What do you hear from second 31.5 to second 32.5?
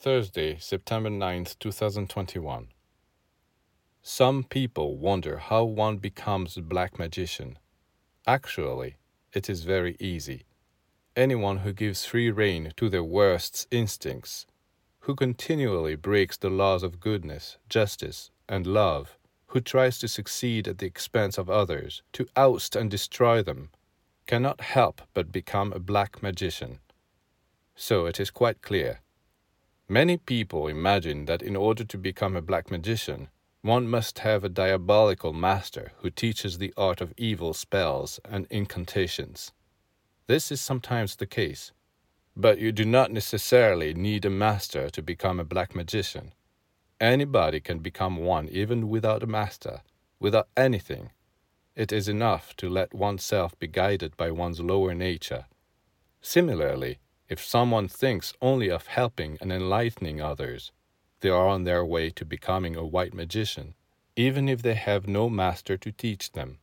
order to become a